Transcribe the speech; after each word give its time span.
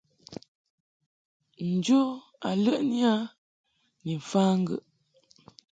Njo 1.73 2.01
a 2.47 2.49
ləʼni 2.63 2.99
a 3.13 3.15
ni 4.03 4.11
mfa 4.21 4.41
ŋgəʼ. 4.61 4.81